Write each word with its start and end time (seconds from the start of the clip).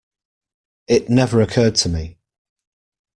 It 0.87 1.11
never 1.11 1.41
occurred 1.41 1.75
to 1.75 1.89
me. 1.89 2.17